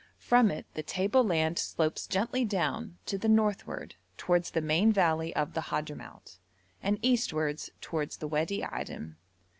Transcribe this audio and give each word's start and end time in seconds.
From 0.17 0.49
it 0.49 0.65
the 0.73 0.81
table 0.81 1.23
land 1.23 1.59
slopes 1.59 2.07
gently 2.07 2.43
down 2.43 2.97
to 3.05 3.19
the 3.19 3.29
northward 3.29 3.93
towards 4.17 4.49
the 4.49 4.59
main 4.59 4.91
valley 4.91 5.31
of 5.35 5.53
the 5.53 5.65
Hadhramout, 5.69 6.39
and 6.81 6.97
eastwards 7.03 7.69
towards 7.81 8.17
the 8.17 8.27
Wadi 8.27 8.63
Adim. 8.63 9.17